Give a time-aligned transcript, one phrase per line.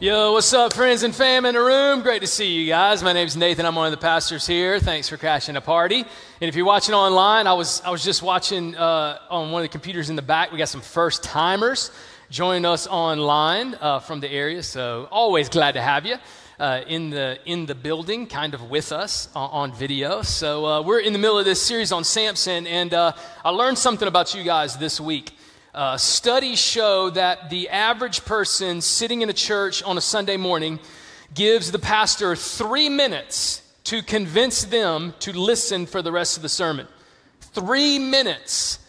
[0.00, 2.02] Yo, what's up, friends and fam in the room?
[2.02, 3.02] Great to see you guys.
[3.02, 3.66] My name's Nathan.
[3.66, 4.78] I'm one of the pastors here.
[4.78, 6.02] Thanks for crashing a party.
[6.40, 9.64] And if you're watching online, I was I was just watching uh, on one of
[9.64, 10.52] the computers in the back.
[10.52, 11.90] We got some first timers
[12.30, 14.62] joining us online uh, from the area.
[14.62, 16.14] So always glad to have you.
[16.60, 20.22] Uh, in the in the building, kind of with us on, on video.
[20.22, 23.78] So uh, we're in the middle of this series on Samson, and uh, I learned
[23.78, 25.32] something about you guys this week.
[25.78, 30.80] Uh, studies show that the average person sitting in a church on a Sunday morning
[31.34, 36.48] gives the pastor three minutes to convince them to listen for the rest of the
[36.48, 36.88] sermon.
[37.52, 38.80] Three minutes.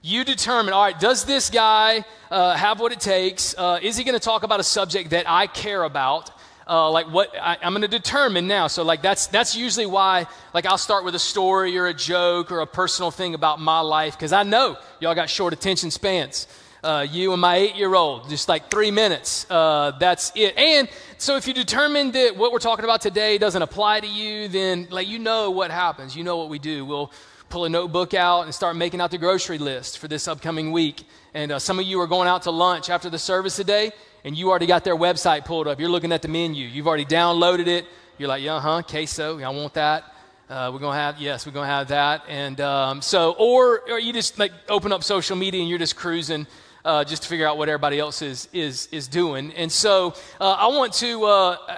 [0.00, 3.54] You determine, all right, does this guy uh, have what it takes?
[3.58, 6.30] Uh, is he going to talk about a subject that I care about?
[6.68, 8.66] Uh, like what I, am going to determine now.
[8.66, 12.52] So like that's that's usually why like I'll start with a story or a joke
[12.52, 16.46] or a personal thing about my life because I know y'all got short attention spans.
[16.80, 19.50] Uh, you and my eight-year-old, just like three minutes.
[19.50, 20.56] Uh, that's it.
[20.56, 24.46] And so if you determine that what we're talking about today doesn't apply to you,
[24.46, 26.14] then like you know what happens.
[26.14, 26.84] You know what we do.
[26.84, 27.10] We'll
[27.48, 31.02] pull a notebook out and start making out the grocery list for this upcoming week.
[31.34, 33.92] And uh, some of you are going out to lunch after the service today
[34.24, 35.80] and you already got their website pulled up.
[35.80, 36.66] You're looking at the menu.
[36.66, 37.86] You've already downloaded it.
[38.18, 39.40] You're like, yeah, huh, queso.
[39.40, 40.14] I want that.
[40.48, 42.22] Uh, we're gonna have yes, we're gonna have that.
[42.28, 45.96] And um, so, or, or you just like open up social media and you're just
[45.96, 46.46] cruising.
[46.84, 50.52] Uh, just to figure out what everybody else is is is doing, and so uh,
[50.52, 51.76] I want to uh,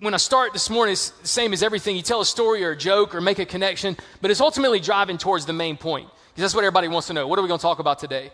[0.00, 1.94] when I start this morning, it's the same as everything.
[1.94, 5.18] You tell a story or a joke or make a connection, but it's ultimately driving
[5.18, 6.08] towards the main point.
[6.08, 7.26] Because that's what everybody wants to know.
[7.26, 8.30] What are we going to talk about today?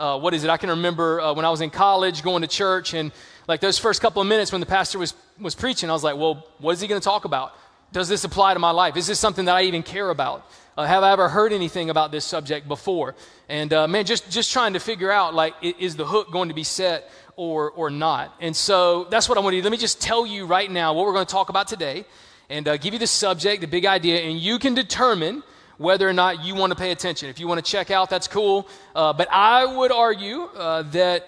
[0.00, 0.50] Uh, what is it?
[0.50, 3.12] I can remember uh, when I was in college going to church, and
[3.46, 6.16] like those first couple of minutes when the pastor was, was preaching, I was like,
[6.16, 7.52] well, what is he going to talk about?
[7.92, 8.96] Does this apply to my life?
[8.96, 10.46] Is this something that I even care about?
[10.76, 13.14] Uh, have I ever heard anything about this subject before?
[13.48, 16.54] And uh, man, just, just trying to figure out like, is the hook going to
[16.54, 18.34] be set or, or not?
[18.40, 19.62] And so that's what I want to do.
[19.62, 22.06] Let me just tell you right now what we're going to talk about today
[22.48, 25.42] and uh, give you the subject, the big idea, and you can determine
[25.80, 27.30] whether or not you want to pay attention.
[27.30, 28.68] If you want to check out, that's cool.
[28.94, 31.26] Uh, but I would argue uh, that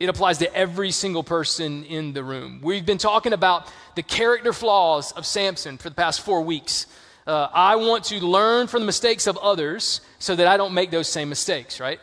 [0.00, 2.60] it applies to every single person in the room.
[2.62, 6.86] We've been talking about the character flaws of Samson for the past four weeks.
[7.26, 10.90] Uh, I want to learn from the mistakes of others so that I don't make
[10.90, 12.00] those same mistakes, right?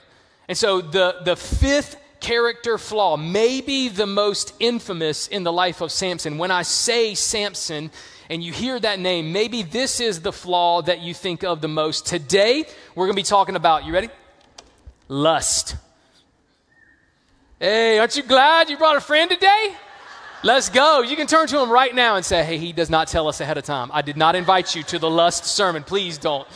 [0.47, 5.91] And so the, the fifth character flaw, maybe the most infamous in the life of
[5.91, 6.37] Samson.
[6.37, 7.89] When I say Samson,
[8.31, 11.67] and you hear that name, maybe this is the flaw that you think of the
[11.67, 12.05] most.
[12.05, 12.63] Today,
[12.95, 14.07] we're going to be talking about, you ready?
[15.09, 15.75] Lust.
[17.59, 19.75] Hey, aren't you glad you brought a friend today?
[20.43, 21.01] Let's go.
[21.01, 23.41] You can turn to him right now and say, hey, he does not tell us
[23.41, 23.91] ahead of time.
[23.93, 25.83] I did not invite you to the lust sermon.
[25.83, 26.47] Please don't.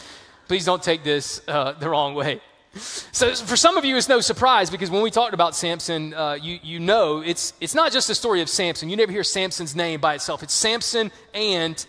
[0.47, 2.39] Please don't take this uh, the wrong way.
[2.75, 6.33] So, for some of you, it's no surprise because when we talked about Samson, uh,
[6.33, 8.89] you, you know it's, it's not just a story of Samson.
[8.89, 10.43] You never hear Samson's name by itself.
[10.43, 11.85] It's Samson and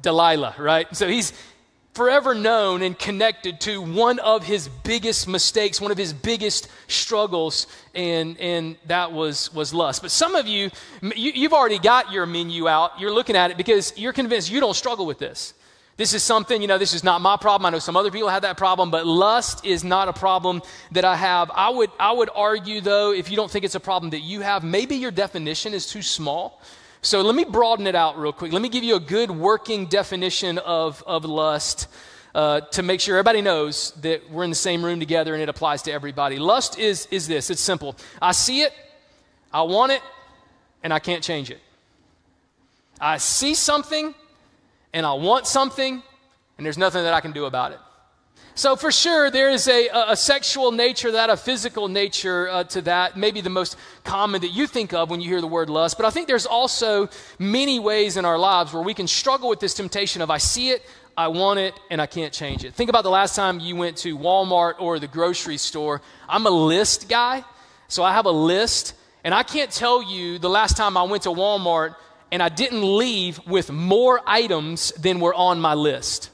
[0.00, 0.94] Delilah, right?
[0.96, 1.32] So, he's
[1.94, 7.68] forever known and connected to one of his biggest mistakes, one of his biggest struggles,
[7.94, 10.02] and, and that was, was lust.
[10.02, 10.70] But some of you,
[11.02, 12.98] you, you've already got your menu out.
[12.98, 15.54] You're looking at it because you're convinced you don't struggle with this.
[15.96, 17.66] This is something, you know, this is not my problem.
[17.66, 20.60] I know some other people have that problem, but lust is not a problem
[20.90, 21.52] that I have.
[21.54, 24.40] I would, I would argue, though, if you don't think it's a problem that you
[24.40, 26.60] have, maybe your definition is too small.
[27.00, 28.52] So let me broaden it out real quick.
[28.52, 31.86] Let me give you a good working definition of, of lust
[32.34, 35.48] uh, to make sure everybody knows that we're in the same room together and it
[35.48, 36.38] applies to everybody.
[36.38, 37.94] Lust is, is this it's simple.
[38.20, 38.72] I see it,
[39.52, 40.02] I want it,
[40.82, 41.60] and I can't change it.
[43.00, 44.14] I see something,
[44.94, 46.02] and I want something,
[46.56, 47.78] and there's nothing that I can do about it.
[48.56, 52.82] So, for sure, there is a, a sexual nature, that a physical nature uh, to
[52.82, 55.96] that, maybe the most common that you think of when you hear the word lust.
[55.96, 57.08] But I think there's also
[57.40, 60.70] many ways in our lives where we can struggle with this temptation of I see
[60.70, 60.86] it,
[61.16, 62.74] I want it, and I can't change it.
[62.74, 66.00] Think about the last time you went to Walmart or the grocery store.
[66.28, 67.42] I'm a list guy,
[67.88, 68.94] so I have a list,
[69.24, 71.96] and I can't tell you the last time I went to Walmart
[72.34, 76.30] and I didn't leave with more items than were on my list.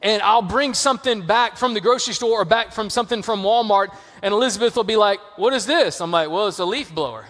[0.00, 3.92] And I'll bring something back from the grocery store or back from something from Walmart,
[4.22, 6.00] and Elizabeth will be like, What is this?
[6.00, 7.26] I'm like, Well, it's a leaf blower.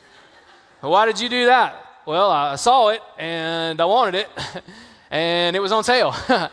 [0.80, 1.76] Why did you do that?
[2.06, 4.28] Well, I saw it and I wanted it.
[5.12, 6.12] and it was on sale.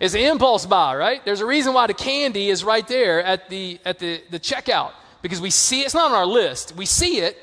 [0.00, 1.22] it's an impulse buy, right?
[1.26, 4.92] There's a reason why the candy is right there at the at the, the checkout
[5.20, 5.84] because we see it.
[5.84, 6.74] it's not on our list.
[6.74, 7.36] We see it,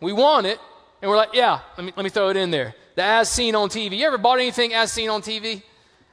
[0.00, 0.58] we want it,
[1.02, 2.74] and we're like, yeah, let me let me throw it in there.
[2.94, 3.98] The as seen on TV.
[3.98, 5.62] You ever bought anything as seen on TV?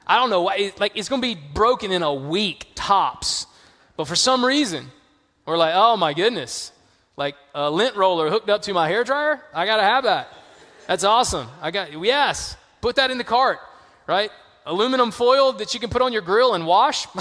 [0.06, 0.74] I don't know why.
[0.80, 3.48] Like it's going to be broken in a week tops,
[3.96, 4.92] but for some reason,
[5.46, 6.72] we're like, oh my goodness,
[7.16, 9.42] like a lint roller hooked up to my hair dryer.
[9.54, 10.28] I got to have that.
[10.88, 11.48] That's awesome.
[11.62, 12.58] I got yes.
[12.82, 13.60] Put that in the cart,
[14.08, 14.30] right?
[14.66, 17.08] Aluminum foil that you can put on your grill and wash.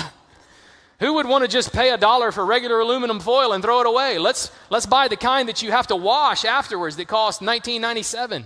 [1.03, 3.89] Who would want to just pay a dollar for regular aluminum foil and throw it
[3.89, 4.19] away?
[4.19, 8.45] Let's let's buy the kind that you have to wash afterwards that costs 19.97.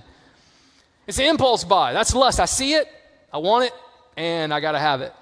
[1.07, 1.93] It's an impulse buy.
[1.93, 2.41] That's lust.
[2.41, 2.89] I see it,
[3.31, 3.75] I want it,
[4.17, 5.13] and I got to have it.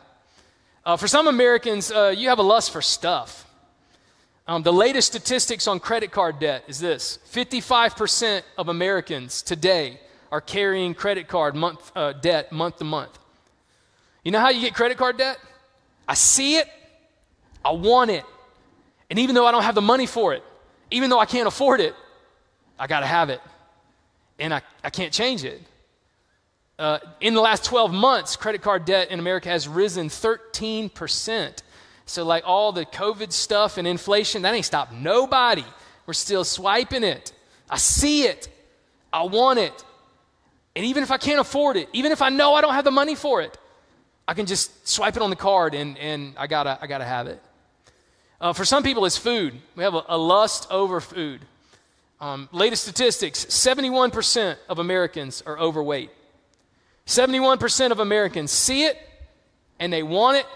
[0.86, 3.50] Uh, for some Americans, uh, you have a lust for stuff.
[4.46, 9.98] Um, the latest statistics on credit card debt is this 55% of Americans today
[10.30, 13.18] are carrying credit card month, uh, debt month to month.
[14.22, 15.38] You know how you get credit card debt?
[16.06, 16.68] I see it,
[17.64, 18.24] I want it.
[19.10, 20.42] And even though I don't have the money for it,
[20.90, 21.94] even though I can't afford it,
[22.78, 23.40] I got to have it.
[24.38, 25.60] And I, I can't change it.
[26.78, 31.62] Uh, in the last 12 months, credit card debt in America has risen 13%.
[32.06, 35.64] So, like all the COVID stuff and inflation, that ain't stopped nobody.
[36.06, 37.32] We're still swiping it.
[37.70, 38.48] I see it.
[39.12, 39.84] I want it.
[40.76, 42.90] And even if I can't afford it, even if I know I don't have the
[42.90, 43.56] money for it,
[44.26, 47.26] I can just swipe it on the card and, and I, gotta, I gotta have
[47.26, 47.40] it.
[48.44, 49.54] Uh, for some people, it's food.
[49.74, 51.40] We have a, a lust over food.
[52.20, 56.10] Um, latest statistics 71% of Americans are overweight.
[57.06, 58.98] 71% of Americans see it
[59.78, 60.46] and they want it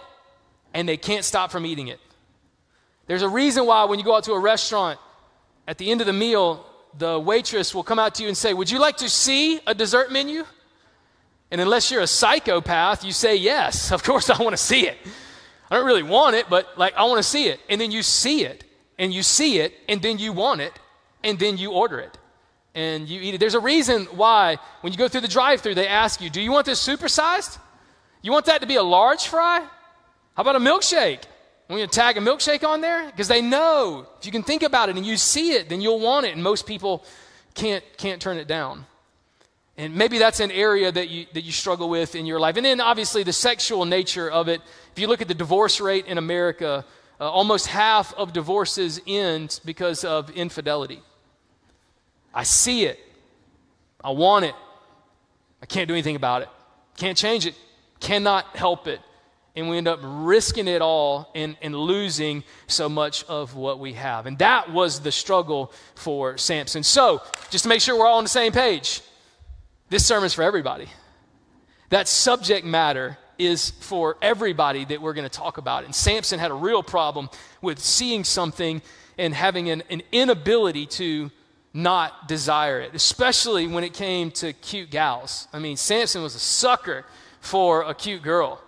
[0.75, 1.99] and they can't stop from eating it.
[3.06, 5.00] There's a reason why when you go out to a restaurant,
[5.67, 6.67] at the end of the meal,
[6.99, 9.75] the waitress will come out to you and say, Would you like to see a
[9.75, 10.44] dessert menu?
[11.50, 14.99] And unless you're a psychopath, you say, Yes, of course I want to see it.
[15.70, 17.60] I don't really want it, but like I want to see it.
[17.68, 18.64] And then you see it,
[18.98, 20.72] and you see it, and then you want it,
[21.22, 22.18] and then you order it.
[22.74, 23.38] And you eat it.
[23.38, 26.40] There's a reason why when you go through the drive through, they ask you, Do
[26.40, 27.58] you want this supersized?
[28.22, 29.60] You want that to be a large fry?
[30.34, 31.22] How about a milkshake?
[31.68, 33.06] Want you to tag a milkshake on there?
[33.06, 36.00] Because they know if you can think about it and you see it, then you'll
[36.00, 36.34] want it.
[36.34, 37.04] And most people
[37.54, 38.86] can't, can't turn it down.
[39.78, 42.56] And maybe that's an area that you, that you struggle with in your life.
[42.56, 44.60] And then obviously the sexual nature of it.
[44.92, 46.84] If you look at the divorce rate in America,
[47.20, 51.00] uh, almost half of divorces end because of infidelity.
[52.34, 52.98] I see it.
[54.02, 54.54] I want it.
[55.62, 56.48] I can't do anything about it.
[56.96, 57.54] Can't change it.
[58.00, 59.00] Cannot help it
[59.58, 63.94] and we end up risking it all and, and losing so much of what we
[63.94, 64.26] have.
[64.26, 66.84] And that was the struggle for Samson.
[66.84, 69.00] So, just to make sure we're all on the same page,
[69.90, 70.87] this sermon's for everybody.
[71.90, 75.85] That subject matter is for everybody that we're going to talk about.
[75.85, 77.31] And Samson had a real problem
[77.62, 78.82] with seeing something
[79.17, 81.31] and having an, an inability to
[81.73, 85.49] not desire it, especially when it came to cute gals.
[85.52, 87.05] I mean, Samson was a sucker
[87.40, 88.61] for a cute girl.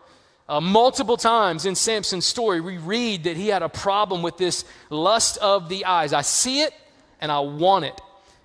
[0.48, 4.64] Uh, multiple times in Samson's story, we read that he had a problem with this
[4.88, 6.12] lust of the eyes.
[6.12, 6.72] I see it
[7.20, 8.00] and I want it.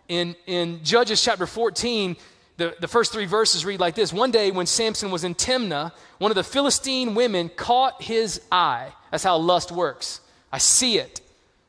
[0.07, 2.15] In, in Judges chapter 14,
[2.57, 5.91] the, the first three verses read like this One day when Samson was in Timnah,
[6.17, 8.91] one of the Philistine women caught his eye.
[9.11, 10.21] That's how lust works.
[10.51, 11.21] I see it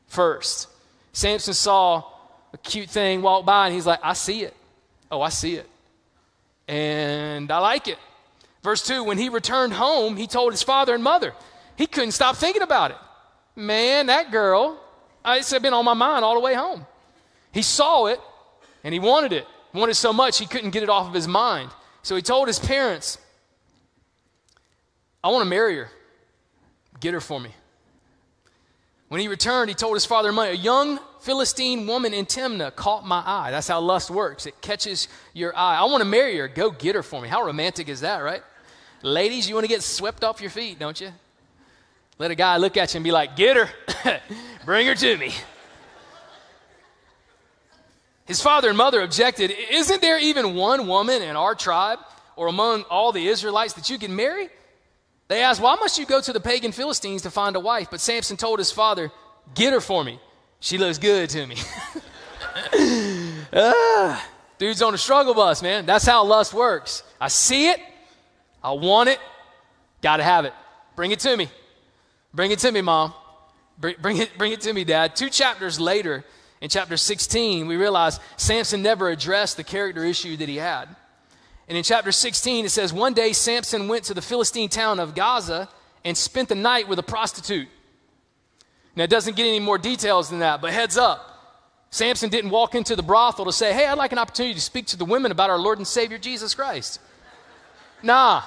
[0.07, 0.67] first.
[1.11, 2.03] Samson saw
[2.53, 4.55] a cute thing walk by and he's like, I see it.
[5.11, 5.69] Oh, I see it.
[6.67, 7.97] And I like it.
[8.63, 11.33] Verse 2 When he returned home, he told his father and mother.
[11.75, 12.97] He couldn't stop thinking about it.
[13.55, 14.79] Man, that girl,
[15.25, 16.85] it's been on my mind all the way home.
[17.51, 18.19] He saw it
[18.83, 19.47] and he wanted it.
[19.77, 21.69] Wanted so much he couldn't get it off of his mind.
[22.01, 23.19] So he told his parents,
[25.23, 25.91] I want to marry her.
[26.99, 27.51] Get her for me.
[29.09, 33.05] When he returned, he told his father mother, A young Philistine woman in Timnah caught
[33.05, 33.51] my eye.
[33.51, 34.47] That's how lust works.
[34.47, 35.77] It catches your eye.
[35.77, 36.47] I want to marry her.
[36.47, 37.27] Go get her for me.
[37.27, 38.41] How romantic is that, right?
[39.03, 41.11] Ladies, you want to get swept off your feet, don't you?
[42.17, 43.69] Let a guy look at you and be like, Get her,
[44.65, 45.33] bring her to me.
[48.27, 51.99] His father and mother objected, Isn't there even one woman in our tribe
[52.35, 54.49] or among all the Israelites that you can marry?
[55.29, 57.87] They asked, Why must you go to the pagan Philistines to find a wife?
[57.89, 59.11] But Samson told his father,
[59.55, 60.19] Get her for me.
[60.59, 61.55] She looks good to me.
[63.53, 65.85] ah, dude's on a struggle bus, man.
[65.85, 67.03] That's how lust works.
[67.21, 67.79] I see it,
[68.61, 69.19] I want it.
[70.01, 70.53] Got to have it.
[70.95, 71.49] Bring it to me.
[72.33, 73.13] Bring it to me, mom.
[73.79, 75.15] Bring, bring, it, bring it to me, dad.
[75.15, 76.25] Two chapters later,
[76.61, 80.87] in chapter 16, we realize Samson never addressed the character issue that he had.
[81.67, 85.13] And in chapter 16, it says, One day Samson went to the Philistine town of
[85.13, 85.69] Gaza
[86.03, 87.67] and spent the night with a prostitute.
[88.95, 91.33] Now, it doesn't get any more details than that, but heads up.
[91.91, 94.87] Samson didn't walk into the brothel to say, Hey, I'd like an opportunity to speak
[94.87, 96.99] to the women about our Lord and Savior Jesus Christ.
[98.01, 98.43] Nah,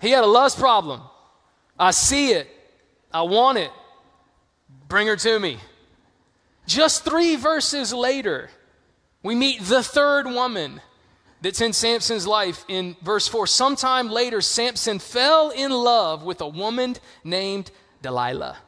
[0.00, 1.02] he had a lust problem.
[1.78, 2.48] I see it,
[3.12, 3.70] I want it.
[4.88, 5.58] Bring her to me.
[6.68, 8.50] Just three verses later,
[9.22, 10.82] we meet the third woman
[11.40, 13.46] that's in Samson's life in verse 4.
[13.46, 17.70] Sometime later, Samson fell in love with a woman named
[18.02, 18.58] Delilah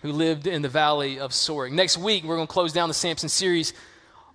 [0.00, 1.72] who lived in the valley of Sorek.
[1.72, 3.74] Next week, we're going to close down the Samson series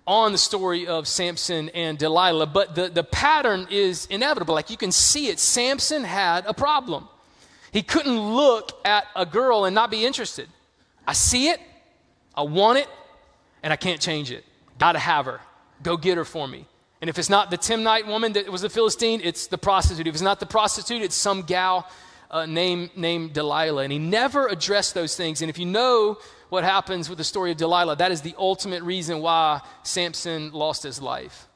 [0.06, 4.54] on the story of Samson and Delilah, but the, the pattern is inevitable.
[4.54, 5.40] Like you can see it.
[5.40, 7.08] Samson had a problem.
[7.72, 10.48] He couldn't look at a girl and not be interested.
[11.04, 11.60] I see it,
[12.36, 12.88] I want it,
[13.62, 14.44] and I can't change it.
[14.78, 15.40] Gotta have her.
[15.82, 16.66] Go get her for me.
[17.00, 20.06] And if it's not the Timnite woman that was a Philistine, it's the prostitute.
[20.06, 21.88] If it's not the prostitute, it's some gal
[22.30, 23.82] uh, named, named Delilah.
[23.82, 25.40] And he never addressed those things.
[25.40, 28.82] And if you know what happens with the story of Delilah, that is the ultimate
[28.82, 31.46] reason why Samson lost his life.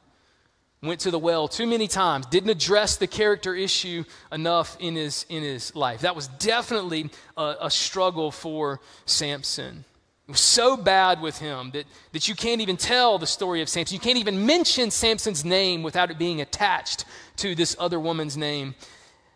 [0.81, 5.27] Went to the well too many times, didn't address the character issue enough in his,
[5.29, 6.01] in his life.
[6.01, 9.85] That was definitely a, a struggle for Samson.
[10.33, 13.95] Was so bad with him that, that you can't even tell the story of Samson.
[13.95, 17.05] You can't even mention Samson's name without it being attached
[17.37, 18.75] to this other woman's name,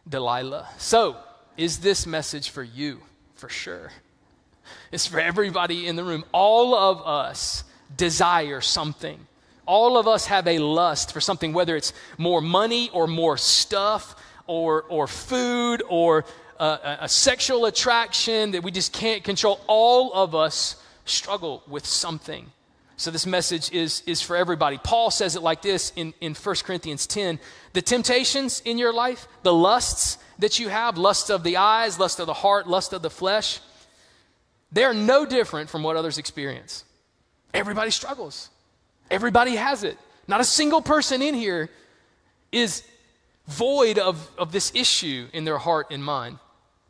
[0.09, 0.67] Delilah.
[0.79, 1.19] So,
[1.59, 3.03] is this message for you?
[3.35, 3.93] For sure.
[4.91, 6.25] It's for everybody in the room.
[6.33, 9.27] All of us desire something.
[9.67, 14.17] All of us have a lust for something, whether it's more money or more stuff
[14.47, 16.25] or, or food or
[16.59, 19.61] uh, a, a sexual attraction that we just can't control.
[19.67, 22.53] All of us struggle with something.
[22.99, 24.79] So this message is, is for everybody.
[24.79, 27.39] Paul says it like this in, in 1 Corinthians 10.
[27.73, 32.21] The temptations in your life, the lusts that you have, lust of the eyes, lust
[32.21, 33.61] of the heart, lust of the flesh,
[34.73, 36.85] they're no different from what others experience.
[37.53, 38.51] Everybody struggles.
[39.11, 39.99] Everybody has it.
[40.27, 41.71] Not a single person in here
[42.51, 42.83] is
[43.47, 46.39] void of, of this issue in their heart and mind.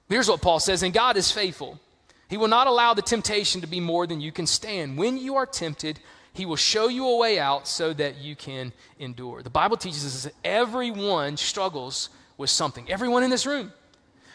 [0.09, 1.81] Here's what Paul says, and God is faithful.
[2.29, 4.99] He will not allow the temptation to be more than you can stand.
[4.99, 6.01] When you are tempted,
[6.33, 9.43] he will show you a way out so that you can endure.
[9.43, 12.91] The Bible teaches us that everyone struggles with something.
[12.91, 13.73] Everyone in this room.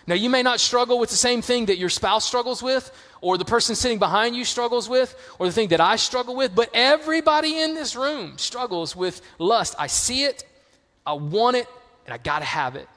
[0.08, 3.38] Now, you may not struggle with the same thing that your spouse struggles with, or
[3.38, 6.72] the person sitting behind you struggles with, or the thing that I struggle with, but
[6.74, 9.76] everybody in this room struggles with lust.
[9.78, 10.44] I see it,
[11.06, 11.68] I want it,
[12.06, 12.88] and I got to have it.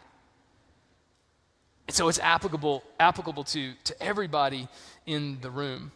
[1.87, 4.69] And so it's applicable, applicable to, to everybody
[5.07, 5.93] in the room.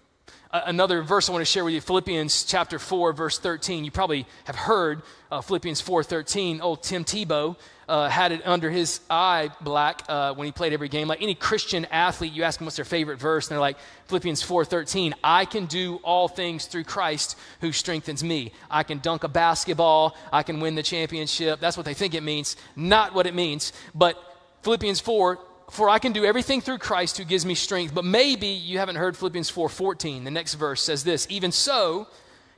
[0.51, 3.85] Another verse I want to share with you, Philippians chapter 4, verse 13.
[3.85, 6.63] You probably have heard uh, Philippians 4, 13.
[6.63, 7.55] Old Tim Tebow
[7.87, 11.07] uh, had it under his eye black uh, when he played every game.
[11.07, 13.77] Like any Christian athlete, you ask them what's their favorite verse, and they're like,
[14.07, 15.15] Philippians 4, 13.
[15.23, 18.53] I can do all things through Christ who strengthens me.
[18.71, 20.17] I can dunk a basketball.
[20.33, 21.61] I can win the championship.
[21.61, 22.57] That's what they think it means.
[22.75, 23.75] Not what it means.
[23.95, 24.17] But
[24.63, 25.39] Philippians 4,
[25.71, 27.95] for I can do everything through Christ who gives me strength.
[27.95, 30.25] But maybe you haven't heard Philippians 4:14.
[30.25, 32.07] The next verse says this, even so,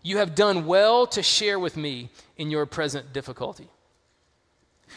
[0.02, 3.68] you have done well to share with me in your present difficulty.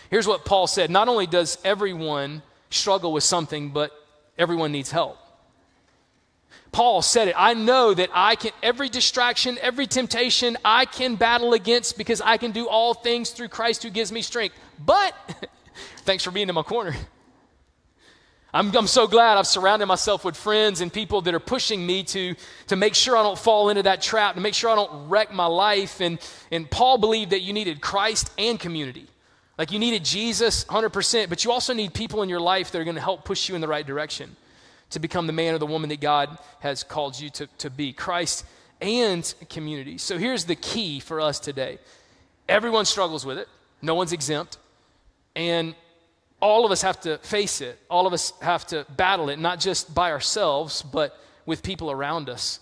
[0.10, 3.92] Here's what Paul said, not only does everyone struggle with something, but
[4.38, 5.18] everyone needs help.
[6.72, 7.36] Paul said it.
[7.38, 12.38] I know that I can, every distraction, every temptation, I can battle against because I
[12.38, 14.56] can do all things through Christ who gives me strength.
[14.84, 15.14] But,
[15.98, 16.96] thanks for being in my corner.
[18.54, 22.04] I'm, I'm so glad I've surrounded myself with friends and people that are pushing me
[22.04, 22.36] to,
[22.68, 25.34] to make sure I don't fall into that trap, to make sure I don't wreck
[25.34, 26.02] my life.
[26.02, 26.20] And,
[26.52, 29.08] and Paul believed that you needed Christ and community.
[29.58, 32.84] Like you needed Jesus 100%, but you also need people in your life that are
[32.84, 34.36] going to help push you in the right direction
[34.92, 37.92] to become the man or the woman that God has called you to, to be
[37.92, 38.46] Christ
[38.82, 39.98] and community.
[39.98, 41.80] So here's the key for us today
[42.48, 43.48] everyone struggles with it,
[43.82, 44.58] no one's exempt.
[45.36, 45.74] And
[46.44, 47.80] all of us have to face it.
[47.90, 52.30] All of us have to battle it, not just by ourselves, but with people around
[52.30, 52.60] us.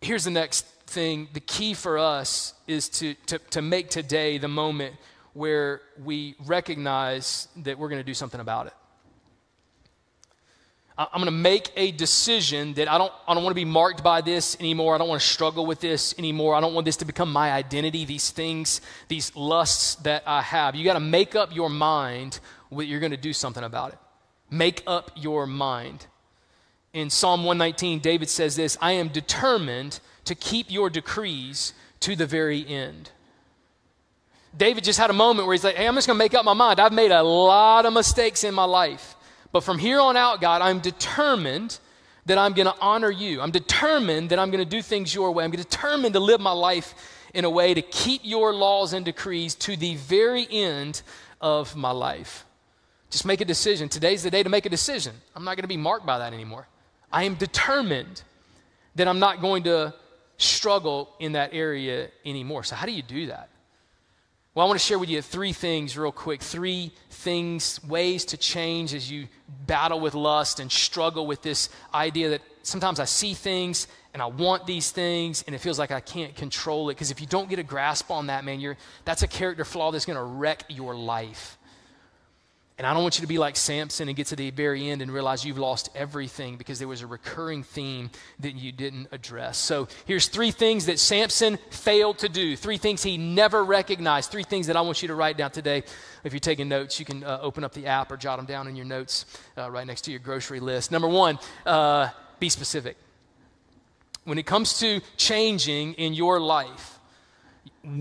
[0.00, 4.48] Here's the next thing the key for us is to, to, to make today the
[4.48, 4.94] moment
[5.34, 8.72] where we recognize that we're going to do something about it.
[10.98, 14.02] I'm going to make a decision that I don't, I don't want to be marked
[14.02, 14.96] by this anymore.
[14.96, 16.56] I don't want to struggle with this anymore.
[16.56, 20.74] I don't want this to become my identity, these things, these lusts that I have.
[20.74, 22.40] You got to make up your mind
[22.72, 23.98] that you're going to do something about it.
[24.50, 26.06] Make up your mind.
[26.92, 32.26] In Psalm 119, David says this I am determined to keep your decrees to the
[32.26, 33.12] very end.
[34.56, 36.44] David just had a moment where he's like, hey, I'm just going to make up
[36.44, 36.80] my mind.
[36.80, 39.14] I've made a lot of mistakes in my life.
[39.52, 41.78] But from here on out, God, I'm determined
[42.26, 43.40] that I'm going to honor you.
[43.40, 45.44] I'm determined that I'm going to do things your way.
[45.44, 46.94] I'm determined to live my life
[47.34, 51.02] in a way to keep your laws and decrees to the very end
[51.40, 52.44] of my life.
[53.10, 53.88] Just make a decision.
[53.88, 55.14] Today's the day to make a decision.
[55.34, 56.66] I'm not going to be marked by that anymore.
[57.10, 58.22] I am determined
[58.96, 59.94] that I'm not going to
[60.36, 62.64] struggle in that area anymore.
[62.64, 63.48] So, how do you do that?
[64.58, 66.42] Well, I want to share with you three things real quick.
[66.42, 69.28] Three things, ways to change as you
[69.68, 74.26] battle with lust and struggle with this idea that sometimes I see things and I
[74.26, 76.94] want these things and it feels like I can't control it.
[76.94, 79.92] Because if you don't get a grasp on that, man, you're, that's a character flaw
[79.92, 81.56] that's going to wreck your life.
[82.78, 85.02] And I don't want you to be like Samson and get to the very end
[85.02, 88.08] and realize you've lost everything because there was a recurring theme
[88.38, 89.58] that you didn't address.
[89.58, 94.44] So here's three things that Samson failed to do, three things he never recognized, three
[94.44, 95.82] things that I want you to write down today.
[96.22, 98.68] If you're taking notes, you can uh, open up the app or jot them down
[98.68, 100.92] in your notes uh, right next to your grocery list.
[100.92, 102.96] Number one, uh, be specific.
[104.22, 106.97] When it comes to changing in your life,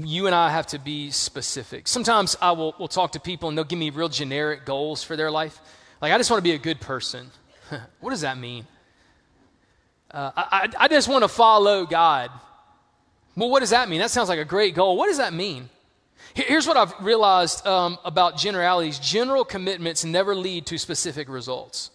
[0.04, 1.88] you and I have to be specific.
[1.88, 5.16] Sometimes I will, will talk to people and they'll give me real generic goals for
[5.16, 5.60] their life.
[6.02, 7.32] Like, I just want to be a good person.
[8.00, 8.66] what does that mean?
[10.12, 12.32] Uh, I, I just want to follow God.
[13.36, 14.00] Well, what does that mean?
[14.00, 14.98] That sounds like a great goal.
[14.98, 15.70] What does that mean?
[16.34, 21.92] Here's what I've realized um, about generalities general commitments never lead to specific results.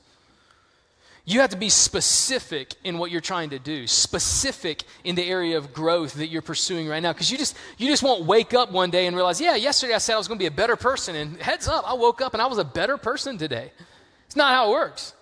[1.24, 5.56] You have to be specific in what you're trying to do, specific in the area
[5.56, 7.12] of growth that you're pursuing right now.
[7.12, 9.98] Because you just, you just won't wake up one day and realize, yeah, yesterday I
[9.98, 11.14] said I was going to be a better person.
[11.14, 13.70] And heads up, I woke up and I was a better person today.
[14.26, 15.14] It's not how it works.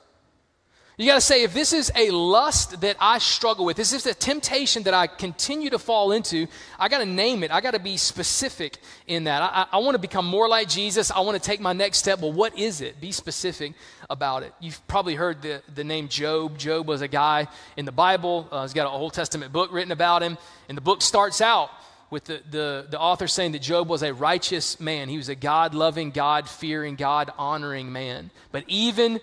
[1.01, 4.05] You got to say, if this is a lust that I struggle with, this is
[4.05, 6.47] a temptation that I continue to fall into,
[6.79, 7.51] I got to name it.
[7.51, 8.77] I got to be specific
[9.07, 9.41] in that.
[9.41, 11.11] I, I want to become more like Jesus.
[11.11, 12.21] I want to take my next step.
[12.21, 13.01] Well, what is it?
[13.01, 13.73] Be specific
[14.11, 14.53] about it.
[14.61, 16.59] You've probably heard the, the name Job.
[16.59, 17.49] Job was a guy
[17.79, 20.37] in the Bible, uh, he's got an Old Testament book written about him.
[20.69, 21.71] And the book starts out
[22.11, 25.09] with the, the, the author saying that Job was a righteous man.
[25.09, 28.31] He was a God loving, God fearing, God honoring man.
[28.53, 29.19] But even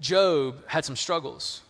[0.00, 1.60] Job had some struggles.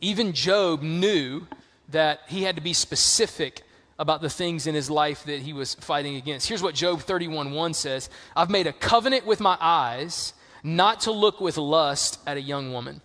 [0.00, 1.46] Even Job knew
[1.90, 3.62] that he had to be specific
[3.98, 6.48] about the things in his life that he was fighting against.
[6.48, 11.12] Here's what Job 31 1 says I've made a covenant with my eyes not to
[11.12, 13.00] look with lust at a young woman.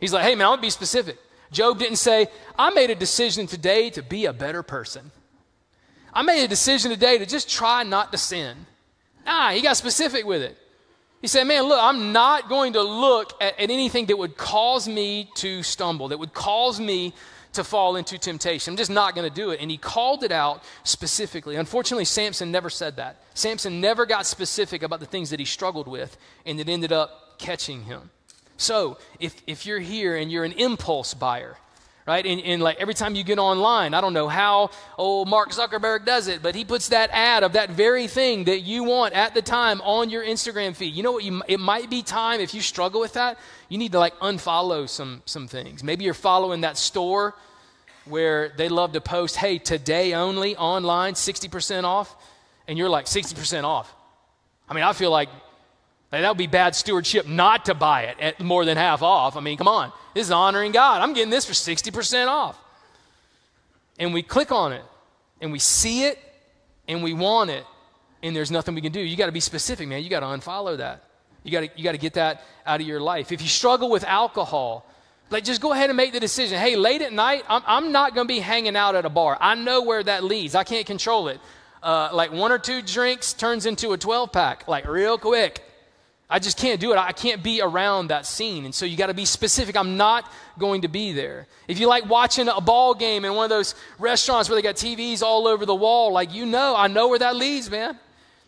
[0.00, 1.18] He's like, hey man, I want to be specific.
[1.50, 2.26] Job didn't say,
[2.58, 5.10] I made a decision today to be a better person.
[6.12, 8.56] I made a decision today to just try not to sin.
[9.26, 10.56] Ah, he got specific with it.
[11.20, 14.86] He said, Man, look, I'm not going to look at, at, anything that would cause
[14.86, 17.14] me to stumble, that would cause me
[17.54, 18.72] to fall into temptation.
[18.72, 19.60] I'm just not going to do it.
[19.60, 21.56] And he called it out specifically.
[21.56, 23.22] Unfortunately, Samson never said that.
[23.34, 27.38] Samson never got specific about the things that he struggled with and that ended up
[27.38, 28.10] catching him.
[28.58, 31.56] So, if, if you're here and you're an impulse buyer,
[32.06, 32.24] right?
[32.24, 36.04] And, and, like every time you get online, I don't know how old Mark Zuckerberg
[36.04, 39.34] does it, but he puts that ad of that very thing that you want at
[39.34, 40.94] the time on your Instagram feed.
[40.94, 41.24] You know what?
[41.24, 43.38] You, it might be time if you struggle with that,
[43.68, 45.82] you need to like unfollow some some things.
[45.82, 47.34] Maybe you're following that store
[48.04, 52.14] where they love to post, "Hey, today only online, 60% off,"
[52.68, 53.92] and you're like 60% off.
[54.68, 55.28] I mean, I feel like
[56.10, 59.36] that would be bad stewardship not to buy it at more than half off.
[59.36, 59.92] I mean, come on.
[60.14, 61.02] This is honoring God.
[61.02, 62.58] I'm getting this for 60% off.
[63.98, 64.84] And we click on it
[65.40, 66.18] and we see it
[66.86, 67.64] and we want it
[68.22, 69.00] and there's nothing we can do.
[69.00, 70.02] You got to be specific, man.
[70.02, 71.04] You got to unfollow that.
[71.42, 73.30] You got to you got to get that out of your life.
[73.30, 74.84] If you struggle with alcohol,
[75.30, 76.58] like just go ahead and make the decision.
[76.58, 79.38] Hey, late at night, I'm, I'm not going to be hanging out at a bar.
[79.40, 80.54] I know where that leads.
[80.54, 81.40] I can't control it.
[81.82, 85.62] Uh, like one or two drinks turns into a 12 pack, like real quick.
[86.28, 86.98] I just can't do it.
[86.98, 88.64] I can't be around that scene.
[88.64, 89.76] And so you got to be specific.
[89.76, 91.46] I'm not going to be there.
[91.68, 94.74] If you like watching a ball game in one of those restaurants where they got
[94.74, 97.98] TVs all over the wall, like you know, I know where that leads, man.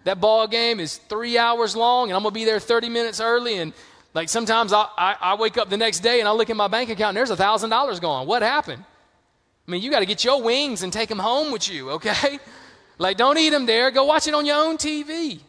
[0.05, 3.21] That ball game is three hours long, and I'm going to be there 30 minutes
[3.21, 3.59] early.
[3.59, 3.73] And
[4.13, 6.69] like sometimes I, I, I wake up the next day and I look at my
[6.69, 8.27] bank account and there's a $1,000 gone.
[8.27, 8.85] What happened?
[9.67, 12.39] I mean, you got to get your wings and take them home with you, okay?
[12.97, 13.93] Like, don't eat them there.
[13.93, 15.41] Go watch it on your own TV.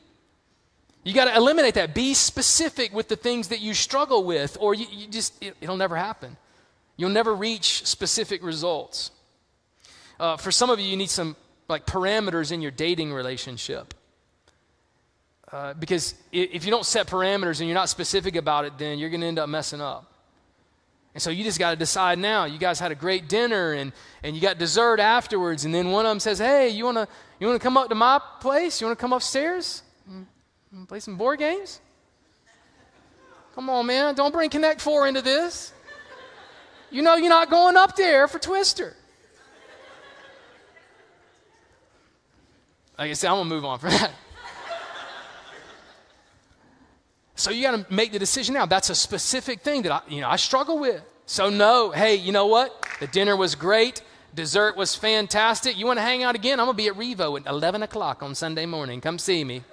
[1.09, 1.95] You got to eliminate that.
[1.95, 5.75] Be specific with the things that you struggle with, or you, you just, it, will
[5.75, 6.37] never happen.
[6.97, 9.09] You'll never reach specific results.
[10.19, 11.35] Uh, for some of you, you need some
[11.67, 13.95] like parameters in your dating relationship.
[15.51, 19.09] Uh, because if you don't set parameters and you're not specific about it, then you're
[19.09, 20.13] going to end up messing up.
[21.15, 22.45] And so you just got to decide now.
[22.45, 25.65] You guys had a great dinner and, and you got dessert afterwards.
[25.65, 27.07] And then one of them says, Hey, you want to
[27.39, 28.79] you wanna come up to my place?
[28.79, 29.81] You want to come upstairs?
[30.87, 31.81] Play some board games?
[33.55, 34.15] Come on, man.
[34.15, 35.73] Don't bring Connect 4 into this.
[36.91, 38.95] You know you're not going up there for Twister.
[42.97, 44.11] Like I said, I'm going to move on from that.
[47.35, 48.65] So you got to make the decision now.
[48.65, 51.01] That's a specific thing that I, you know, I struggle with.
[51.25, 52.85] So no, hey, you know what?
[52.99, 54.01] The dinner was great.
[54.35, 55.77] Dessert was fantastic.
[55.77, 56.59] You want to hang out again?
[56.59, 58.99] I'm gonna be at Revo at 11 o'clock on Sunday morning.
[58.99, 59.63] Come see me.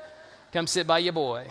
[0.57, 1.47] Come sit by your boy.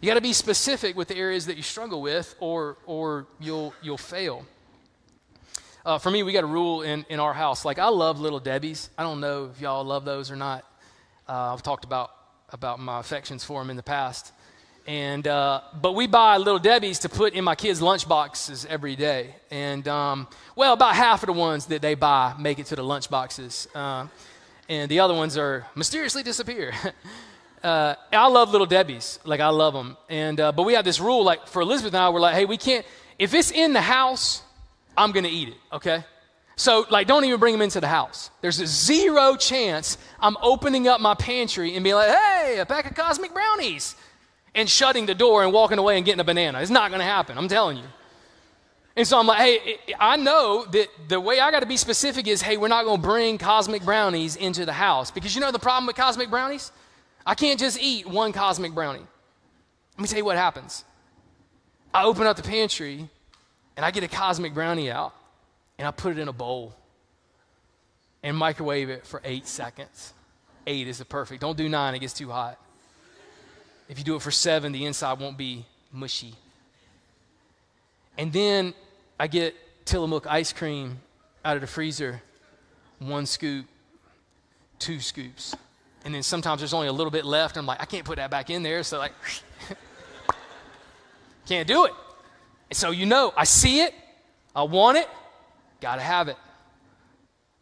[0.00, 3.72] You got to be specific with the areas that you struggle with, or or you'll
[3.80, 4.44] you'll fail.
[5.86, 7.64] Uh, for me, we got a rule in, in our house.
[7.64, 8.90] Like I love Little Debbie's.
[8.98, 10.64] I don't know if y'all love those or not.
[11.28, 12.10] Uh, I've talked about
[12.48, 14.32] about my affections for them in the past.
[14.88, 18.96] And, uh, but we buy Little Debbie's to put in my kids' lunch boxes every
[18.96, 19.36] day.
[19.52, 22.82] And, um, well, about half of the ones that they buy make it to the
[22.82, 23.68] lunch boxes.
[23.76, 24.08] Uh,
[24.68, 26.74] and the other ones are mysteriously disappear.
[27.64, 29.18] uh, I love Little Debbie's.
[29.24, 29.96] Like, I love them.
[30.08, 32.44] And, uh, but we have this rule, like, for Elizabeth and I, we're like, hey,
[32.44, 32.84] we can't,
[33.18, 34.42] if it's in the house,
[34.96, 36.04] I'm going to eat it, okay?
[36.56, 38.30] So, like, don't even bring them into the house.
[38.42, 42.88] There's a zero chance I'm opening up my pantry and being like, hey, a pack
[42.88, 43.96] of cosmic brownies
[44.54, 46.60] and shutting the door and walking away and getting a banana.
[46.60, 47.84] It's not going to happen, I'm telling you.
[48.96, 52.28] And so I'm like, hey, I know that the way I got to be specific
[52.28, 55.10] is, hey, we're not going to bring cosmic brownies into the house.
[55.10, 56.70] Because you know the problem with cosmic brownies?
[57.26, 59.06] I can't just eat one cosmic brownie.
[59.96, 60.84] Let me tell you what happens.
[61.92, 63.08] I open up the pantry
[63.76, 65.14] and I get a cosmic brownie out
[65.78, 66.74] and I put it in a bowl
[68.22, 70.12] and microwave it for eight seconds.
[70.66, 71.40] Eight is the perfect.
[71.40, 72.58] Don't do nine, it gets too hot.
[73.88, 76.34] If you do it for seven, the inside won't be mushy.
[78.16, 78.74] And then
[79.20, 80.98] I get Tillamook ice cream
[81.44, 82.22] out of the freezer,
[82.98, 83.66] one scoop,
[84.78, 85.54] two scoops.
[86.04, 87.56] And then sometimes there's only a little bit left.
[87.56, 88.82] I'm like, I can't put that back in there.
[88.82, 89.12] So, like,
[91.46, 91.92] can't do it.
[92.70, 93.94] And so, you know, I see it,
[94.54, 95.08] I want it,
[95.80, 96.36] got to have it.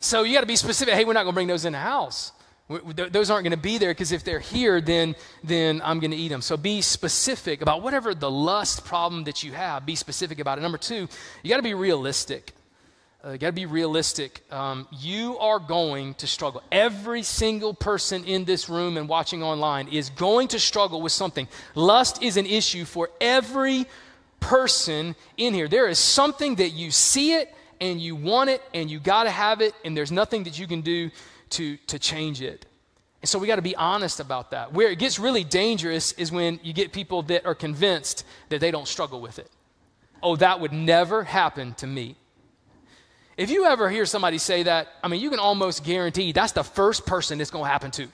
[0.00, 0.94] So, you got to be specific.
[0.94, 2.32] Hey, we're not to bring those in the house.
[2.68, 6.40] Those aren't to be there because if they're here, then, then I'm to eat them.
[6.40, 9.84] So be specific about whatever the lust problem that you have.
[9.84, 10.62] Be specific about it.
[10.62, 11.08] Number two,
[11.42, 12.52] you got to be realistic.
[13.22, 14.42] Uh, got to be realistic.
[14.50, 16.60] Um, you are going to struggle.
[16.72, 21.46] Every single person in this room and watching online is going to struggle with something.
[21.76, 23.86] Lust is an issue for every
[24.40, 25.68] person in here.
[25.68, 29.30] There is something that you see it and you want it and you got to
[29.30, 31.10] have it, and there's nothing that you can do
[31.50, 32.66] to, to change it.
[33.20, 34.72] And so we got to be honest about that.
[34.72, 38.72] Where it gets really dangerous is when you get people that are convinced that they
[38.72, 39.48] don't struggle with it.
[40.24, 42.16] Oh, that would never happen to me.
[43.36, 46.64] If you ever hear somebody say that, I mean, you can almost guarantee that's the
[46.64, 48.08] first person it's going to happen to.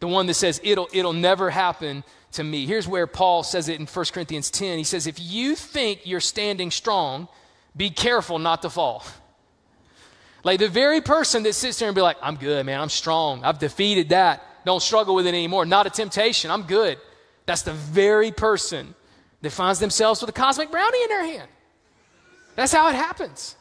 [0.00, 2.66] The one that says, it'll, it'll never happen to me.
[2.66, 4.78] Here's where Paul says it in 1 Corinthians 10.
[4.78, 7.28] He says, If you think you're standing strong,
[7.76, 9.04] be careful not to fall.
[10.44, 12.80] Like the very person that sits there and be like, I'm good, man.
[12.80, 13.42] I'm strong.
[13.44, 14.42] I've defeated that.
[14.64, 15.64] Don't struggle with it anymore.
[15.64, 16.50] Not a temptation.
[16.50, 16.98] I'm good.
[17.46, 18.94] That's the very person
[19.42, 21.48] that finds themselves with a cosmic brownie in their hand.
[22.56, 23.56] That's how it happens.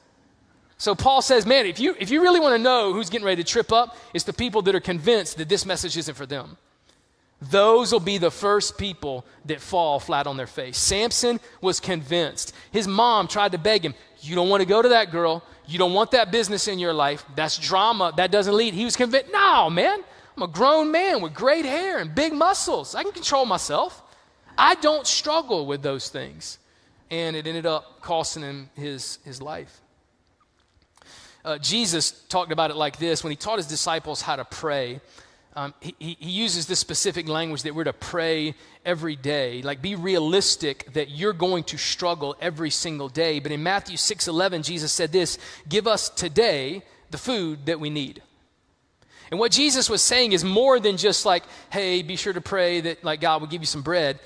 [0.77, 3.43] So Paul says, man, if you, if you really want to know who's getting ready
[3.43, 6.57] to trip up, it's the people that are convinced that this message isn't for them.
[7.51, 10.77] Those will be the first people that fall flat on their face.
[10.77, 12.53] Samson was convinced.
[12.71, 15.43] His mom tried to beg him, You don't want to go to that girl.
[15.67, 17.25] You don't want that business in your life.
[17.35, 18.13] That's drama.
[18.15, 18.73] That doesn't lead.
[18.73, 19.99] He was convinced, No, man,
[20.35, 22.95] I'm a grown man with great hair and big muscles.
[22.95, 24.01] I can control myself.
[24.57, 26.59] I don't struggle with those things.
[27.11, 29.81] And it ended up costing him his, his life.
[31.43, 35.01] Uh, Jesus talked about it like this when he taught his disciples how to pray
[35.55, 39.61] um, he, he uses this specific language that we're to pray every day.
[39.61, 43.39] Like, be realistic that you're going to struggle every single day.
[43.39, 45.37] But in Matthew 6 11, Jesus said this
[45.69, 48.21] Give us today the food that we need.
[49.29, 52.81] And what Jesus was saying is more than just like, hey, be sure to pray
[52.81, 54.19] that like God will give you some bread.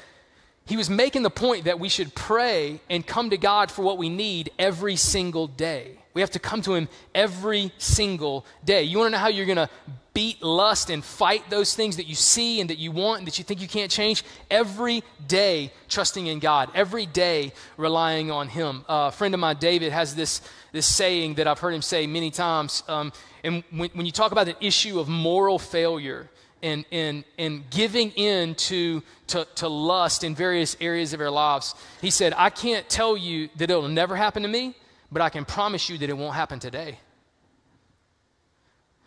[0.65, 3.97] He was making the point that we should pray and come to God for what
[3.97, 5.97] we need every single day.
[6.17, 8.81] We have to come to Him every single day.
[8.81, 9.69] You want to know how you're going to
[10.15, 13.37] beat lust and fight those things that you see and that you want and that
[13.37, 14.23] you think you can't change?
[14.49, 18.83] Every day trusting in God, every day relying on Him.
[18.89, 22.07] Uh, a friend of mine, David, has this, this saying that I've heard him say
[22.07, 22.81] many times.
[22.87, 26.31] Um, and when, when you talk about an issue of moral failure,
[26.63, 31.75] and, and, and giving in to, to, to lust in various areas of our lives.
[32.01, 34.73] He said, I can't tell you that it'll never happen to me,
[35.11, 36.99] but I can promise you that it won't happen today.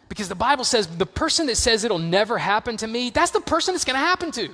[0.08, 3.40] Because the Bible says the person that says it'll never happen to me, that's the
[3.40, 4.48] person it's going to happen to.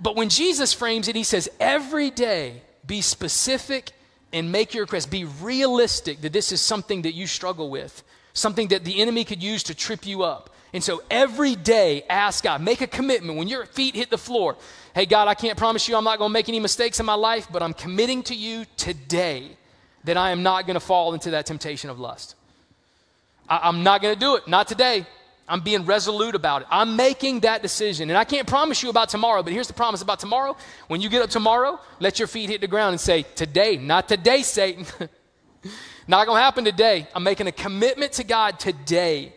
[0.00, 3.92] But when Jesus frames it, he says, every day be specific
[4.32, 5.10] and make your request.
[5.10, 9.42] Be realistic that this is something that you struggle with, something that the enemy could
[9.42, 10.50] use to trip you up.
[10.72, 13.38] And so every day, ask God, make a commitment.
[13.38, 14.56] When your feet hit the floor,
[14.94, 17.14] hey, God, I can't promise you I'm not going to make any mistakes in my
[17.14, 19.56] life, but I'm committing to you today
[20.04, 22.34] that I am not going to fall into that temptation of lust.
[23.48, 24.46] I, am not going to do it.
[24.48, 25.06] Not today.
[25.48, 26.68] I'm being resolute about it.
[26.70, 28.08] I'm making that decision.
[28.08, 30.56] And I can't promise you about tomorrow, but here's the promise about tomorrow.
[30.86, 34.08] When you get up tomorrow, let your feet hit the ground and say, Today, not
[34.08, 34.86] today, Satan.
[36.06, 37.08] not going to happen today.
[37.14, 39.34] I'm making a commitment to God today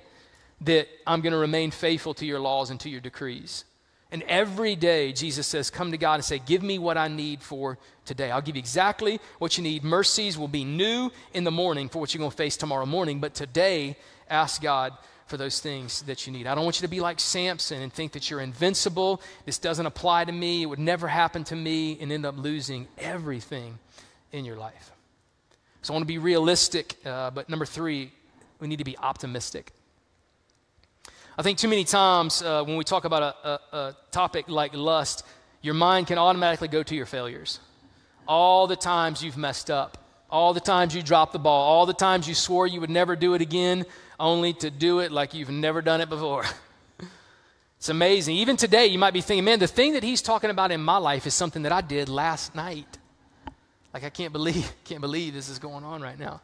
[0.62, 3.66] that I'm going to remain faithful to your laws and to your decrees.
[4.14, 7.42] And every day, Jesus says, Come to God and say, Give me what I need
[7.42, 8.30] for today.
[8.30, 9.84] I'll give you exactly what you need.
[9.84, 13.20] Mercies will be new in the morning for what you're going to face tomorrow morning.
[13.20, 13.98] But today,
[14.30, 14.94] ask God
[15.26, 16.46] for those things that you need.
[16.46, 19.20] I don't want you to be like Samson and think that you're invincible.
[19.48, 20.62] This doesn't apply to me.
[20.62, 23.80] It would never happen to me and end up losing everything
[24.32, 24.92] in your life.
[25.82, 26.98] So I want to be realistic.
[27.04, 28.12] Uh, but number three,
[28.60, 29.72] we need to be optimistic.
[31.36, 34.76] I think too many times uh, when we talk about a, a, a topic like
[34.76, 35.26] lust,
[35.64, 37.60] your mind can automatically go to your failures.
[38.28, 39.98] All the times you've messed up,
[40.30, 43.16] all the times you dropped the ball, all the times you swore you would never
[43.16, 43.86] do it again,
[44.20, 46.46] only to do it like you've never done it before.
[47.78, 48.36] it's amazing.
[48.36, 50.98] Even today, you might be thinking, man, the thing that he's talking about in my
[50.98, 53.00] life is something that I did last night.
[53.92, 56.42] Like I can't believe, can't believe this is going on right now.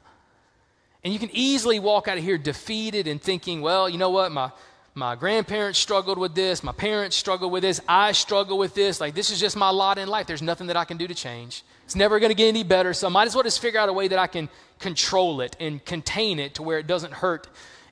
[1.04, 4.32] And you can easily walk out of here defeated and thinking, well, you know what,
[4.32, 4.52] my
[4.95, 8.99] my grandparents struggled with this, my parents struggled with this, I struggle with this.
[8.99, 10.28] Like, this is just my lot in life.
[10.28, 11.63] There's nothing that I can do to change.
[11.86, 13.89] It's never going to get any better, so I might as well just figure out
[13.89, 14.49] a way that I can
[14.80, 17.47] control it and contain it to where it doesn't hurt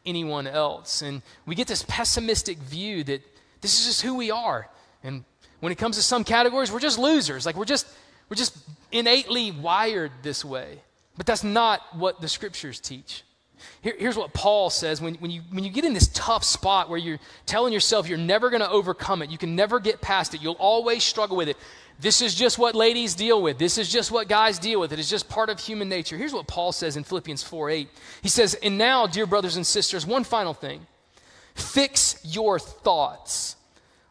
[0.05, 1.01] anyone else.
[1.01, 3.21] And we get this pessimistic view that
[3.61, 4.69] this is just who we are.
[5.03, 5.23] And
[5.59, 7.45] when it comes to some categories, we're just losers.
[7.45, 7.87] Like, we're just,
[8.29, 8.57] we're just
[8.91, 10.81] innately wired this way.
[11.17, 13.23] But that's not what the scriptures teach.
[13.81, 16.89] Here, here's what Paul says when, when, you, when you get in this tough spot
[16.89, 20.33] where you're telling yourself you're never going to overcome it, you can never get past
[20.33, 21.57] it, you'll always struggle with it.
[21.99, 23.57] This is just what ladies deal with.
[23.57, 24.93] This is just what guys deal with.
[24.93, 26.15] It is just part of human nature.
[26.15, 27.89] Here's what Paul says in Philippians 4 8.
[28.21, 30.85] He says, And now, dear brothers and sisters, one final thing
[31.55, 33.55] fix your thoughts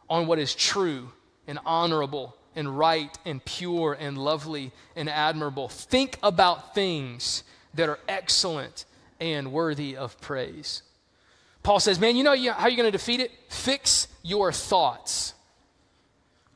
[0.09, 1.09] on what is true
[1.47, 5.69] and honorable and right and pure and lovely and admirable.
[5.69, 7.43] Think about things
[7.75, 8.85] that are excellent
[9.19, 10.83] and worthy of praise.
[11.63, 13.31] Paul says, Man, you know how you're going to defeat it?
[13.49, 15.33] Fix your thoughts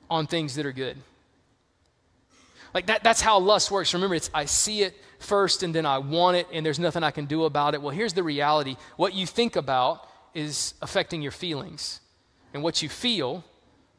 [0.09, 0.97] on things that are good.
[2.73, 3.93] Like that, that's how lust works.
[3.93, 7.11] Remember, it's I see it first and then I want it and there's nothing I
[7.11, 7.81] can do about it.
[7.81, 11.99] Well, here's the reality what you think about is affecting your feelings,
[12.53, 13.43] and what you feel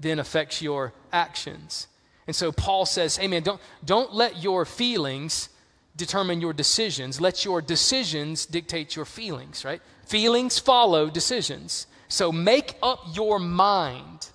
[0.01, 1.87] then affects your actions.
[2.27, 5.49] And so Paul says, Hey, man, don't, don't let your feelings
[5.97, 7.21] determine your decisions.
[7.21, 9.83] Let your decisions dictate your feelings, right?
[10.07, 11.87] Feelings follow decisions.
[12.09, 14.29] So make up your mind.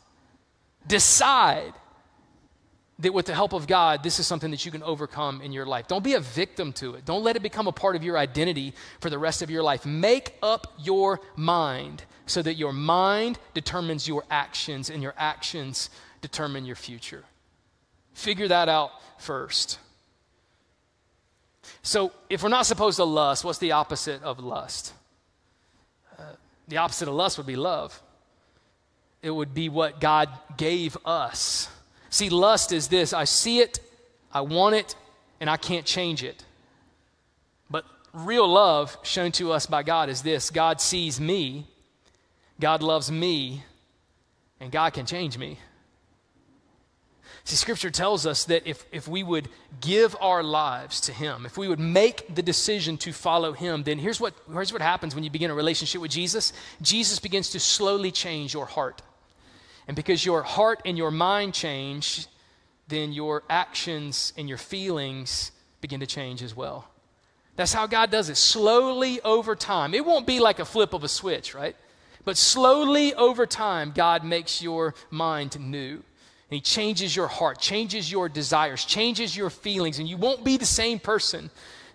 [0.88, 1.74] Decide
[3.00, 5.66] that with the help of God, this is something that you can overcome in your
[5.66, 5.88] life.
[5.88, 7.06] Don't be a victim to it.
[7.06, 9.86] Don't let it become a part of your identity for the rest of your life.
[9.86, 15.90] Make up your mind so that your mind determines your actions and your actions
[16.22, 17.24] determine your future.
[18.14, 19.78] Figure that out first.
[21.88, 24.94] So, if we're not supposed to lust, what's the opposite of lust?
[26.20, 26.24] Uh,
[26.68, 28.04] the opposite of lust would be love.
[29.22, 31.70] It would be what God gave us.
[32.10, 33.80] See, lust is this I see it,
[34.34, 34.98] I want it,
[35.40, 36.44] and I can't change it.
[37.70, 41.68] But real love shown to us by God is this God sees me,
[42.60, 43.64] God loves me,
[44.60, 45.58] and God can change me.
[47.48, 49.48] See, Scripture tells us that if, if we would
[49.80, 54.00] give our lives to Him, if we would make the decision to follow Him, then
[54.00, 57.60] here's what, here's what happens when you begin a relationship with Jesus Jesus begins to
[57.62, 59.02] slowly change your heart.
[59.88, 62.28] And because your heart and your mind change,
[62.90, 66.90] then your actions and your feelings begin to change as well.
[67.56, 69.94] That's how God does it, slowly over time.
[69.94, 71.78] It won't be like a flip of a switch, right?
[72.26, 76.04] But slowly over time, God makes your mind new.
[76.50, 80.58] And he changes your heart, changes your desires, changes your feelings, and you won't be
[80.58, 81.50] the same person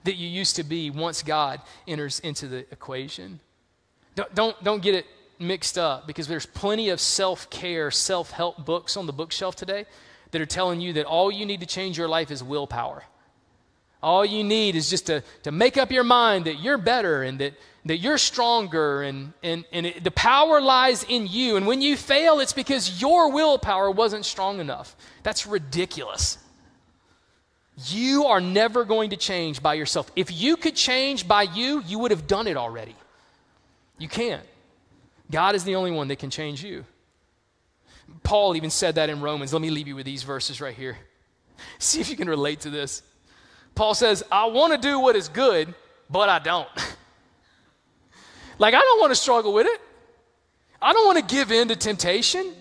[0.04, 3.40] that you used to be once God enters into the equation.
[4.14, 5.06] Don't, don't, don't get it
[5.38, 9.86] mixed up because there's plenty of self care, self help books on the bookshelf today
[10.32, 13.04] that are telling you that all you need to change your life is willpower.
[14.02, 17.38] All you need is just to, to make up your mind that you're better and
[17.38, 21.56] that, that you're stronger, and, and, and it, the power lies in you.
[21.56, 24.94] And when you fail, it's because your willpower wasn't strong enough.
[25.24, 26.38] That's ridiculous.
[27.86, 30.10] You are never going to change by yourself.
[30.14, 32.94] If you could change by you, you would have done it already.
[33.98, 34.46] You can't.
[35.30, 36.84] God is the only one that can change you.
[38.22, 39.52] Paul even said that in Romans.
[39.52, 40.98] Let me leave you with these verses right here.
[41.78, 43.02] See if you can relate to this.
[43.74, 45.74] Paul says, I want to do what is good,
[46.10, 46.68] but I don't.
[48.58, 49.80] like, I don't want to struggle with it.
[50.80, 52.52] I don't want to give in to temptation.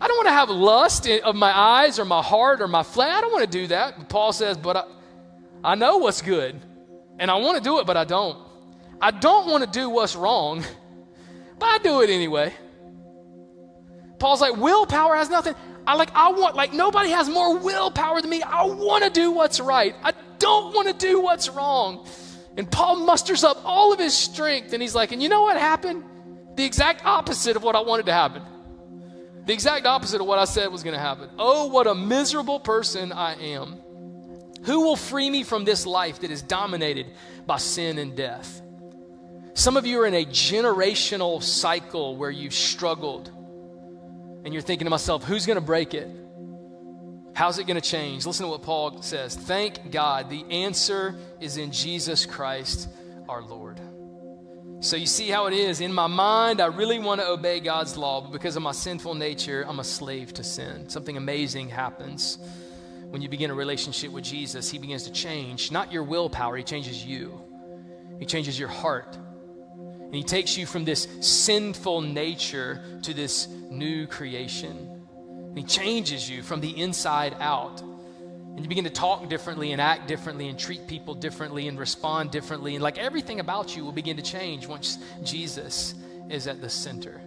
[0.00, 3.14] I don't want to have lust of my eyes or my heart or my flesh.
[3.14, 4.08] I don't want to do that.
[4.08, 4.84] Paul says, but I,
[5.62, 6.58] I know what's good,
[7.18, 8.38] and I want to do it, but I don't.
[9.00, 10.64] I don't want to do what's wrong,
[11.58, 12.54] but I do it anyway.
[14.18, 15.54] Paul's like, willpower has nothing.
[15.86, 18.42] I like, I want, like, nobody has more willpower than me.
[18.42, 19.94] I want to do what's right.
[20.02, 22.06] I don't want to do what's wrong.
[22.56, 25.56] And Paul musters up all of his strength and he's like, and you know what
[25.56, 26.04] happened?
[26.56, 28.42] The exact opposite of what I wanted to happen.
[29.46, 31.30] The exact opposite of what I said was going to happen.
[31.38, 33.80] Oh, what a miserable person I am.
[34.64, 37.06] Who will free me from this life that is dominated
[37.46, 38.60] by sin and death?
[39.54, 43.28] Some of you are in a generational cycle where you've struggled
[44.44, 46.08] and you're thinking to myself, who's going to break it?
[47.34, 48.26] How's it going to change?
[48.26, 49.36] Listen to what Paul says.
[49.36, 52.88] Thank God the answer is in Jesus Christ
[53.28, 53.80] our Lord.
[54.82, 55.82] So you see how it is.
[55.82, 59.14] In my mind, I really want to obey God's law, but because of my sinful
[59.14, 60.88] nature, I'm a slave to sin.
[60.88, 62.38] Something amazing happens
[63.10, 64.70] when you begin a relationship with Jesus.
[64.70, 67.42] He begins to change, not your willpower, He changes you,
[68.18, 69.16] He changes your heart.
[69.16, 74.89] And He takes you from this sinful nature to this new creation.
[75.54, 77.80] He changes you from the inside out.
[77.80, 82.30] And you begin to talk differently and act differently and treat people differently and respond
[82.30, 82.74] differently.
[82.74, 85.94] And like everything about you will begin to change once Jesus
[86.28, 87.20] is at the center.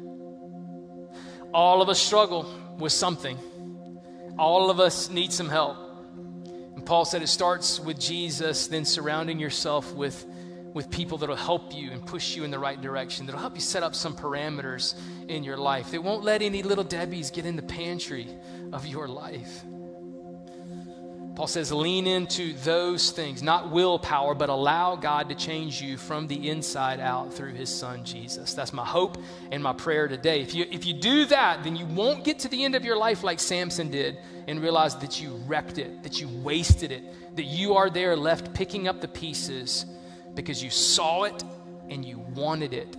[1.53, 3.37] All of us struggle with something,
[4.37, 5.77] all of us need some help.
[6.75, 10.25] And Paul said it starts with Jesus, then surrounding yourself with
[10.73, 13.61] with people that'll help you and push you in the right direction, that'll help you
[13.61, 14.95] set up some parameters
[15.27, 15.91] in your life.
[15.91, 18.27] They won't let any little Debbie's get in the pantry
[18.71, 19.63] of your life.
[21.35, 26.27] Paul says, lean into those things, not willpower, but allow God to change you from
[26.27, 28.53] the inside out through his son Jesus.
[28.53, 29.17] That's my hope
[29.51, 30.41] and my prayer today.
[30.41, 32.97] If you, if you do that, then you won't get to the end of your
[32.97, 37.45] life like Samson did and realize that you wrecked it, that you wasted it, that
[37.45, 39.87] you are there left picking up the pieces
[40.35, 41.43] because you saw it
[41.89, 42.95] and you wanted it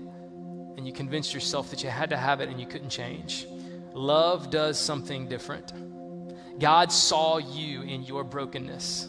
[0.76, 3.46] and you convinced yourself that you had to have it and you couldn't change.
[3.92, 5.72] Love does something different.
[6.58, 9.08] God saw you in your brokenness,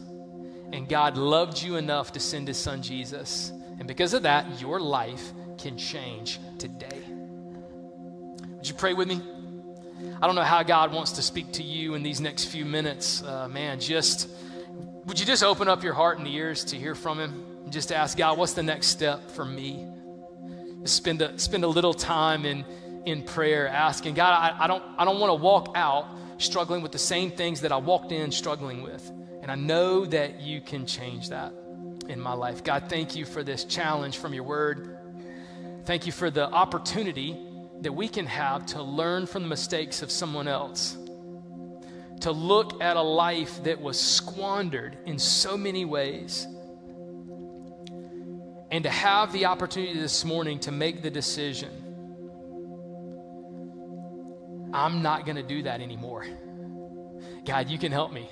[0.72, 3.52] and God loved you enough to send his son Jesus.
[3.78, 7.02] And because of that, your life can change today.
[8.58, 9.22] Would you pray with me?
[10.22, 13.22] I don't know how God wants to speak to you in these next few minutes.
[13.22, 14.30] Uh, man, just
[15.06, 17.45] would you just open up your heart and ears to hear from him?
[17.66, 19.88] And just ask God, what's the next step for me?
[20.84, 22.64] Spend a, spend a little time in,
[23.06, 26.06] in prayer asking, God, I, I don't, I don't want to walk out
[26.38, 29.12] struggling with the same things that I walked in struggling with.
[29.42, 31.54] And I know that you can change that
[32.08, 32.64] in my life.
[32.64, 35.00] God, thank you for this challenge from your word.
[35.86, 37.36] Thank you for the opportunity
[37.82, 40.96] that we can have to learn from the mistakes of someone else,
[42.22, 46.48] to look at a life that was squandered in so many ways
[48.76, 51.86] and to have the opportunity this morning to make the decision
[54.76, 56.26] I'm not going to do that anymore.
[57.46, 58.30] God, you can help me.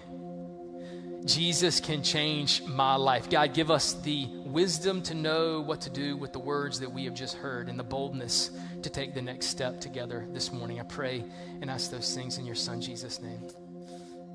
[1.23, 3.29] Jesus can change my life.
[3.29, 7.05] God, give us the wisdom to know what to do with the words that we
[7.05, 8.51] have just heard and the boldness
[8.81, 10.81] to take the next step together this morning.
[10.81, 11.23] I pray
[11.61, 13.47] and ask those things in your Son, Jesus' name.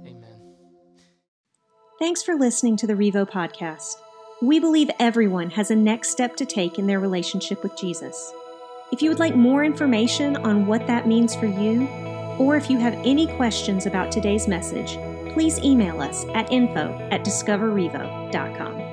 [0.07, 0.55] Amen.
[1.99, 3.97] Thanks for listening to the Revo podcast.
[4.41, 8.33] We believe everyone has a next step to take in their relationship with Jesus.
[8.93, 11.89] If you would like more information on what that means for you,
[12.39, 14.97] or if you have any questions about today's message,
[15.33, 18.88] please email us at info at discoverrevo.com.